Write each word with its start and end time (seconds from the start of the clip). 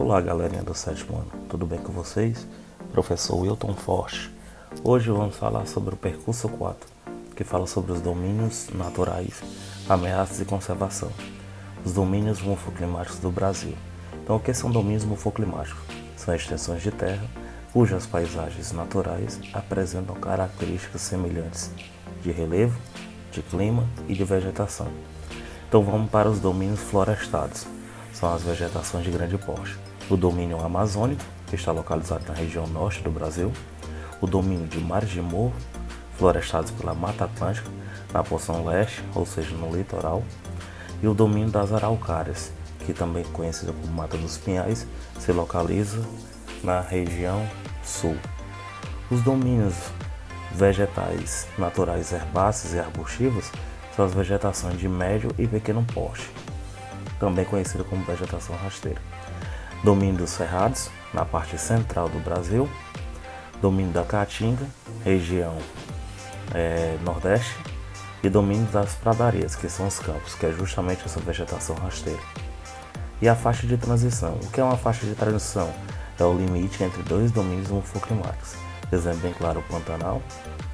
Olá, 0.00 0.20
galerinha 0.20 0.62
do 0.62 0.74
sétimo 0.74 1.16
ano, 1.16 1.32
tudo 1.48 1.66
bem 1.66 1.80
com 1.80 1.92
vocês? 1.92 2.46
Professor 2.92 3.36
Wilton 3.36 3.74
Forte. 3.74 4.32
Hoje 4.84 5.10
vamos 5.10 5.34
falar 5.34 5.66
sobre 5.66 5.92
o 5.92 5.96
percurso 5.96 6.48
4, 6.48 6.88
que 7.34 7.42
fala 7.42 7.66
sobre 7.66 7.90
os 7.90 8.00
domínios 8.00 8.68
naturais, 8.72 9.42
ameaças 9.88 10.40
e 10.40 10.44
conservação. 10.44 11.10
Os 11.84 11.92
domínios 11.94 12.40
morfoclimáticos 12.40 13.18
do 13.18 13.28
Brasil. 13.28 13.74
Então, 14.22 14.36
o 14.36 14.40
que 14.40 14.54
são 14.54 14.70
domínios 14.70 15.04
morfoclimáticos? 15.04 15.82
São 16.16 16.32
extensões 16.32 16.80
de 16.80 16.92
terra 16.92 17.28
cujas 17.72 18.06
paisagens 18.06 18.70
naturais 18.70 19.40
apresentam 19.52 20.14
características 20.14 21.00
semelhantes 21.00 21.72
de 22.22 22.30
relevo, 22.30 22.78
de 23.32 23.42
clima 23.42 23.84
e 24.06 24.14
de 24.14 24.22
vegetação. 24.22 24.86
Então, 25.68 25.82
vamos 25.82 26.08
para 26.08 26.30
os 26.30 26.38
domínios 26.38 26.78
florestados. 26.78 27.66
São 28.18 28.34
as 28.34 28.42
vegetações 28.42 29.04
de 29.04 29.12
grande 29.12 29.38
porte. 29.38 29.78
O 30.10 30.16
domínio 30.16 30.58
amazônico, 30.58 31.22
que 31.46 31.54
está 31.54 31.70
localizado 31.70 32.24
na 32.26 32.34
região 32.34 32.66
norte 32.66 33.00
do 33.00 33.12
Brasil, 33.12 33.52
o 34.20 34.26
domínio 34.26 34.66
de 34.66 34.80
mares 34.80 35.10
de 35.10 35.20
morro, 35.22 35.54
florestados 36.16 36.72
pela 36.72 36.92
Mata 36.94 37.26
Atlântica, 37.26 37.70
na 38.12 38.24
porção 38.24 38.64
leste, 38.64 39.04
ou 39.14 39.24
seja, 39.24 39.54
no 39.54 39.72
litoral, 39.72 40.24
e 41.00 41.06
o 41.06 41.14
domínio 41.14 41.50
das 41.50 41.72
araucárias, 41.72 42.50
que 42.84 42.92
também 42.92 43.22
conhecida 43.22 43.72
como 43.72 43.92
Mata 43.92 44.16
dos 44.16 44.36
Pinhais, 44.36 44.84
se 45.20 45.30
localiza 45.30 46.04
na 46.64 46.80
região 46.80 47.48
sul. 47.84 48.16
Os 49.12 49.22
domínios 49.22 49.76
vegetais 50.52 51.46
naturais 51.56 52.12
herbáceos 52.12 52.74
e 52.74 52.80
arbustivos 52.80 53.52
são 53.94 54.04
as 54.04 54.12
vegetações 54.12 54.76
de 54.76 54.88
médio 54.88 55.30
e 55.38 55.46
pequeno 55.46 55.86
porte, 55.94 56.28
também 57.18 57.44
conhecida 57.44 57.84
como 57.84 58.04
vegetação 58.04 58.56
rasteira 58.56 59.00
domínio 59.82 60.16
dos 60.16 60.30
Cerrados, 60.30 60.90
na 61.12 61.24
parte 61.24 61.58
central 61.58 62.08
do 62.08 62.18
Brasil, 62.18 62.68
domínio 63.60 63.92
da 63.92 64.02
Caatinga, 64.02 64.66
região 65.04 65.56
é, 66.54 66.96
nordeste, 67.02 67.56
e 68.22 68.28
domínio 68.28 68.66
das 68.66 68.94
pradarias, 68.94 69.54
que 69.54 69.68
são 69.68 69.86
os 69.86 69.98
campos, 70.00 70.34
que 70.34 70.46
é 70.46 70.52
justamente 70.52 71.04
essa 71.04 71.20
vegetação 71.20 71.76
rasteira. 71.76 72.20
E 73.22 73.28
a 73.28 73.34
faixa 73.34 73.66
de 73.66 73.76
transição. 73.76 74.34
O 74.42 74.50
que 74.50 74.60
é 74.60 74.64
uma 74.64 74.76
faixa 74.76 75.06
de 75.06 75.14
transição? 75.14 75.72
É 76.18 76.24
o 76.24 76.36
limite 76.36 76.82
entre 76.82 77.02
dois 77.04 77.30
domínios 77.30 77.68
morfoclimáticos. 77.68 78.54
Exemplo 78.90 79.20
bem 79.20 79.32
claro, 79.32 79.60
o 79.60 79.62
Pantanal, 79.64 80.20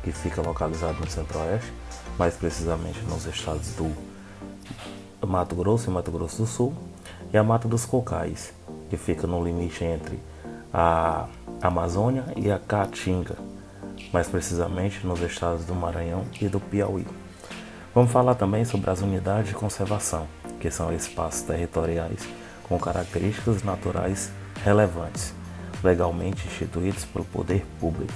que 0.03 0.11
fica 0.11 0.41
localizado 0.41 0.99
no 1.01 1.11
centro-oeste, 1.11 1.71
mais 2.19 2.35
precisamente 2.35 3.01
nos 3.01 3.27
estados 3.27 3.69
do 3.75 3.95
Mato 5.27 5.55
Grosso 5.55 5.91
e 5.91 5.93
Mato 5.93 6.11
Grosso 6.11 6.43
do 6.43 6.47
Sul, 6.47 6.75
e 7.33 7.37
a 7.37 7.43
Mata 7.43 7.67
dos 7.67 7.85
Cocais, 7.85 8.53
que 8.89 8.97
fica 8.97 9.27
no 9.27 9.43
limite 9.45 9.85
entre 9.85 10.21
a 10.73 11.27
Amazônia 11.63 12.25
e 12.37 12.51
a 12.51 12.59
Caatinga, 12.59 13.37
mais 14.13 14.29
precisamente 14.29 15.07
nos 15.07 15.21
estados 15.21 15.65
do 15.65 15.75
Maranhão 15.75 16.25
e 16.41 16.49
do 16.49 16.61
Piauí. 16.61 17.07
Vamos 17.95 18.11
falar 18.11 18.35
também 18.35 18.65
sobre 18.65 18.91
as 18.91 19.01
unidades 19.01 19.49
de 19.49 19.55
conservação, 19.55 20.27
que 20.61 20.71
são 20.71 20.93
espaços 20.93 21.43
territoriais 21.43 22.27
com 22.69 22.79
características 22.79 23.63
naturais 23.63 24.33
relevantes, 24.65 25.33
legalmente 25.85 26.47
instituídos 26.47 27.05
pelo 27.05 27.25
poder 27.27 27.65
público, 27.79 28.13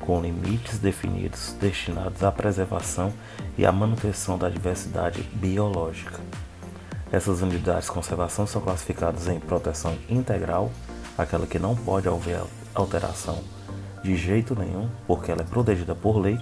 com 0.00 0.20
limites 0.22 0.78
definidos 0.78 1.54
destinados 1.60 2.22
à 2.22 2.30
preservação 2.30 3.12
e 3.58 3.66
à 3.66 3.72
manutenção 3.72 4.38
da 4.38 4.48
diversidade 4.48 5.22
biológica. 5.34 6.20
Essas 7.10 7.42
unidades 7.42 7.86
de 7.86 7.92
conservação 7.92 8.46
são 8.46 8.62
classificadas 8.62 9.28
em 9.28 9.38
proteção 9.38 9.98
integral, 10.08 10.70
aquela 11.18 11.46
que 11.46 11.58
não 11.58 11.76
pode 11.76 12.08
haver 12.08 12.40
alteração 12.74 13.42
de 14.02 14.16
jeito 14.16 14.58
nenhum, 14.58 14.88
porque 15.06 15.30
ela 15.30 15.42
é 15.42 15.44
protegida 15.44 15.94
por 15.94 16.16
lei, 16.18 16.40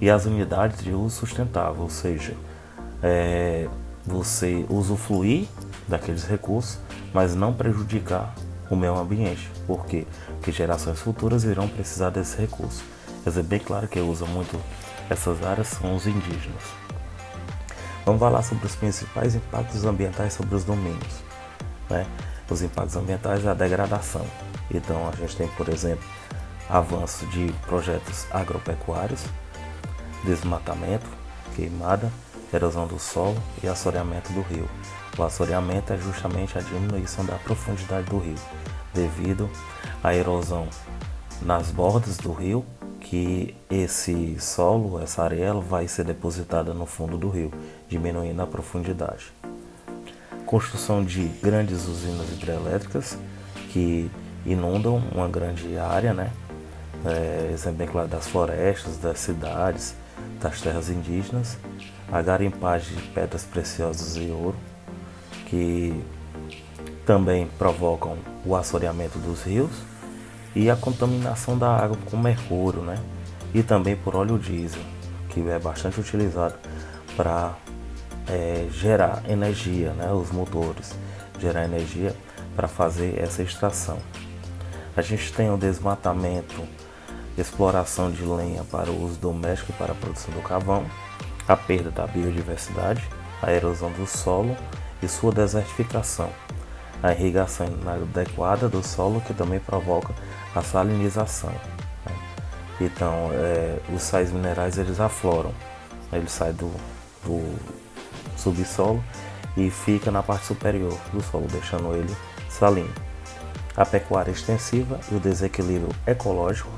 e 0.00 0.10
as 0.10 0.26
unidades 0.26 0.82
de 0.82 0.92
uso 0.92 1.16
sustentável, 1.16 1.82
ou 1.82 1.90
seja, 1.90 2.34
é, 3.02 3.68
você 4.04 4.66
usufruir 4.68 5.46
daqueles 5.88 6.24
recursos, 6.24 6.78
mas 7.12 7.34
não 7.34 7.54
prejudicar 7.54 8.34
o 8.70 8.76
meio 8.76 8.96
ambiente. 8.96 9.50
Por 9.66 9.86
quê? 9.86 10.06
Porque 10.26 10.52
gerações 10.52 10.98
futuras 11.00 11.44
irão 11.44 11.68
precisar 11.68 12.10
desse 12.10 12.38
recurso. 12.40 12.82
Mas 13.24 13.36
é 13.38 13.42
bem 13.42 13.58
claro 13.58 13.88
que 13.88 13.98
usa 14.00 14.26
muito 14.26 14.60
essas 15.08 15.42
áreas 15.42 15.68
são 15.68 15.94
os 15.94 16.06
indígenas. 16.06 16.62
Vamos 18.04 18.20
falar 18.20 18.42
sobre 18.42 18.66
os 18.66 18.74
principais 18.74 19.34
impactos 19.34 19.84
ambientais 19.84 20.32
sobre 20.32 20.54
os 20.54 20.64
domínios. 20.64 21.22
Né? 21.88 22.06
Os 22.48 22.62
impactos 22.62 22.96
ambientais 22.96 23.44
é 23.44 23.50
a 23.50 23.54
degradação. 23.54 24.24
Então 24.70 25.08
a 25.08 25.16
gente 25.16 25.36
tem, 25.36 25.48
por 25.48 25.68
exemplo, 25.68 26.04
avanço 26.68 27.26
de 27.26 27.52
projetos 27.66 28.26
agropecuários, 28.30 29.24
desmatamento, 30.24 31.06
queimada, 31.54 32.10
erosão 32.52 32.86
do 32.86 32.98
solo 32.98 33.40
e 33.62 33.68
assoreamento 33.68 34.32
do 34.32 34.42
rio. 34.42 34.68
O 35.16 35.22
assoreamento 35.22 35.92
é 35.92 35.96
justamente 35.96 36.58
a 36.58 36.60
diminuição 36.60 37.24
da 37.24 37.36
profundidade 37.36 38.10
do 38.10 38.18
rio, 38.18 38.34
devido 38.92 39.48
à 40.02 40.14
erosão 40.14 40.68
nas 41.40 41.70
bordas 41.70 42.16
do 42.16 42.32
rio 42.32 42.64
que 43.00 43.54
esse 43.70 44.40
solo, 44.40 45.00
essa 45.00 45.22
areia, 45.22 45.52
vai 45.54 45.86
ser 45.86 46.04
depositada 46.04 46.72
no 46.72 46.86
fundo 46.86 47.18
do 47.18 47.28
rio, 47.28 47.52
diminuindo 47.88 48.40
a 48.40 48.46
profundidade. 48.46 49.32
Construção 50.46 51.04
de 51.04 51.28
grandes 51.42 51.86
usinas 51.86 52.28
hidrelétricas 52.30 53.18
que 53.70 54.10
inundam 54.46 55.02
uma 55.12 55.28
grande 55.28 55.78
área, 55.78 56.14
né? 56.14 56.32
É, 57.04 57.50
exemplo 57.52 58.08
das 58.08 58.26
florestas, 58.26 58.96
das 58.96 59.18
cidades, 59.20 59.94
das 60.40 60.60
terras 60.60 60.88
indígenas, 60.88 61.58
a 62.10 62.22
garimpagem 62.22 62.96
de 62.96 63.02
pedras 63.08 63.44
preciosas 63.44 64.16
e 64.16 64.30
ouro, 64.30 64.56
que 65.54 66.04
também 67.06 67.46
provocam 67.56 68.18
o 68.44 68.56
assoreamento 68.56 69.20
dos 69.20 69.44
rios 69.44 69.70
e 70.52 70.68
a 70.68 70.74
contaminação 70.74 71.56
da 71.56 71.70
água 71.70 71.96
com 72.10 72.16
mercúrio, 72.16 72.82
né? 72.82 72.98
E 73.54 73.62
também 73.62 73.94
por 73.94 74.16
óleo 74.16 74.36
diesel, 74.36 74.82
que 75.28 75.48
é 75.48 75.58
bastante 75.60 76.00
utilizado 76.00 76.54
para 77.16 77.54
é, 78.26 78.66
gerar 78.72 79.22
energia, 79.28 79.92
né? 79.92 80.12
Os 80.12 80.32
motores 80.32 80.92
gerar 81.38 81.64
energia 81.64 82.16
para 82.56 82.66
fazer 82.66 83.20
essa 83.22 83.40
extração. 83.40 83.98
A 84.96 85.02
gente 85.02 85.32
tem 85.32 85.52
o 85.52 85.56
desmatamento, 85.56 86.62
exploração 87.38 88.10
de 88.10 88.24
lenha 88.24 88.64
para 88.64 88.90
o 88.90 89.04
uso 89.04 89.20
doméstico 89.20 89.70
e 89.70 89.74
para 89.74 89.92
a 89.92 89.94
produção 89.96 90.34
do 90.34 90.42
carvão, 90.42 90.84
a 91.46 91.56
perda 91.56 91.92
da 91.92 92.08
biodiversidade, 92.08 93.08
a 93.40 93.52
erosão 93.52 93.92
do 93.92 94.04
solo 94.04 94.56
e 95.04 95.08
sua 95.08 95.32
desertificação, 95.32 96.30
a 97.02 97.12
irrigação 97.12 97.66
inadequada 97.66 98.68
do 98.68 98.82
solo 98.82 99.20
que 99.20 99.34
também 99.34 99.60
provoca 99.60 100.14
a 100.54 100.62
salinização. 100.62 101.50
Né? 102.06 102.12
Então, 102.80 103.30
é, 103.32 103.78
os 103.94 104.02
sais 104.02 104.32
minerais 104.32 104.78
eles 104.78 105.00
afloram, 105.00 105.52
eles 106.12 106.32
saem 106.32 106.54
do, 106.54 106.72
do 107.24 107.58
subsolo 108.36 109.04
e 109.56 109.70
fica 109.70 110.10
na 110.10 110.22
parte 110.22 110.46
superior 110.46 110.98
do 111.12 111.22
solo, 111.22 111.46
deixando 111.50 111.94
ele 111.94 112.14
salino. 112.48 112.92
A 113.76 113.84
pecuária 113.84 114.30
extensiva 114.30 114.98
e 115.10 115.14
o 115.16 115.20
desequilíbrio 115.20 115.94
ecológico, 116.06 116.70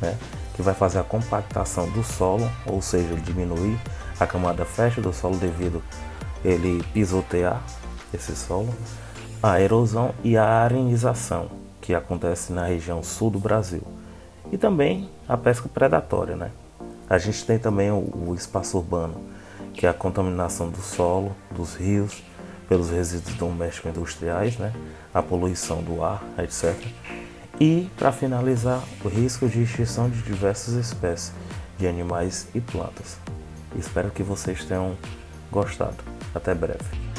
né, 0.00 0.16
que 0.54 0.62
vai 0.62 0.74
fazer 0.74 0.98
a 0.98 1.04
compactação 1.04 1.88
do 1.90 2.02
solo, 2.02 2.50
ou 2.66 2.80
seja, 2.82 3.14
diminuir 3.16 3.78
a 4.18 4.26
camada 4.26 4.64
fecha 4.64 5.00
do 5.00 5.12
solo 5.12 5.36
devido 5.36 5.82
ele 6.44 6.82
pisotear 6.92 7.62
esse 8.12 8.34
solo, 8.34 8.74
a 9.42 9.60
erosão 9.60 10.14
e 10.22 10.36
a 10.36 10.44
arenização, 10.44 11.50
que 11.80 11.94
acontece 11.94 12.52
na 12.52 12.66
região 12.66 13.02
sul 13.02 13.30
do 13.30 13.38
Brasil. 13.38 13.82
E 14.52 14.58
também 14.58 15.08
a 15.28 15.36
pesca 15.36 15.68
predatória, 15.68 16.36
né? 16.36 16.50
A 17.08 17.18
gente 17.18 17.44
tem 17.44 17.58
também 17.58 17.90
o, 17.90 18.28
o 18.28 18.34
espaço 18.34 18.76
urbano, 18.76 19.20
que 19.74 19.86
é 19.86 19.88
a 19.88 19.94
contaminação 19.94 20.68
do 20.68 20.80
solo, 20.80 21.34
dos 21.50 21.74
rios, 21.74 22.22
pelos 22.68 22.90
resíduos 22.90 23.34
domésticos 23.34 23.90
industriais, 23.90 24.56
né? 24.56 24.72
a 25.12 25.20
poluição 25.20 25.82
do 25.82 26.04
ar, 26.04 26.22
etc. 26.38 26.76
E, 27.58 27.90
para 27.96 28.12
finalizar, 28.12 28.80
o 29.04 29.08
risco 29.08 29.48
de 29.48 29.62
extinção 29.62 30.08
de 30.08 30.22
diversas 30.22 30.74
espécies 30.74 31.32
de 31.76 31.88
animais 31.88 32.46
e 32.54 32.60
plantas. 32.60 33.18
Espero 33.76 34.10
que 34.10 34.22
vocês 34.22 34.64
tenham 34.64 34.96
gostado. 35.50 35.96
Até 36.34 36.54
breve. 36.54 37.09